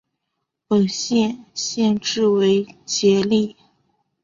[0.67, 3.55] 本县县治为杰里。